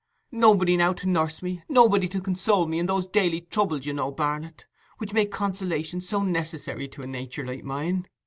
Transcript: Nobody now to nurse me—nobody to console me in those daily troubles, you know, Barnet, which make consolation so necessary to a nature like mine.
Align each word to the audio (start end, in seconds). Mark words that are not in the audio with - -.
Nobody 0.31 0.77
now 0.77 0.93
to 0.93 1.07
nurse 1.07 1.43
me—nobody 1.43 2.07
to 2.07 2.21
console 2.21 2.65
me 2.65 2.79
in 2.79 2.87
those 2.87 3.05
daily 3.05 3.41
troubles, 3.41 3.85
you 3.85 3.93
know, 3.93 4.09
Barnet, 4.09 4.65
which 4.97 5.13
make 5.13 5.29
consolation 5.31 6.01
so 6.01 6.23
necessary 6.23 6.87
to 6.87 7.03
a 7.03 7.05
nature 7.05 7.45
like 7.45 7.63
mine. 7.63 8.07